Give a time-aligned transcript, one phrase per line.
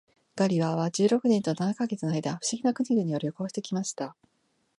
[0.35, 4.15] ガリバーは十六年と七ヵ月の間、不思議な国々を旅行して来ました。